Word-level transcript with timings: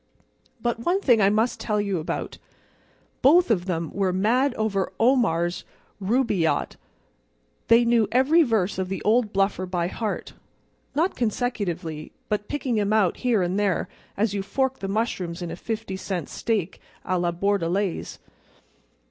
But 0.59 0.79
one 0.79 0.99
thing 0.99 1.21
I 1.21 1.29
must 1.29 1.59
tell 1.59 1.79
you 1.79 1.99
about. 1.99 2.39
Both 3.21 3.51
of 3.51 3.65
them 3.65 3.91
were 3.93 4.11
mad 4.11 4.55
over 4.55 4.91
Omar's 4.99 5.63
Rubaiyat. 6.01 6.75
They 7.67 7.85
knew 7.85 8.07
every 8.11 8.41
verse 8.41 8.79
of 8.79 8.89
the 8.89 9.03
old 9.03 9.31
bluffer 9.31 9.67
by 9.67 9.89
heart—not 9.89 11.15
consecutively, 11.15 12.13
but 12.29 12.47
picking 12.47 12.79
'em 12.79 12.93
out 12.93 13.17
here 13.17 13.43
and 13.43 13.59
there 13.59 13.87
as 14.17 14.33
you 14.33 14.41
fork 14.41 14.79
the 14.79 14.87
mushrooms 14.87 15.43
in 15.43 15.51
a 15.51 15.55
fifty 15.55 15.97
cent 15.97 16.29
steak 16.29 16.81
à 17.05 17.21
la 17.21 17.31
Bordelaise. 17.31 18.17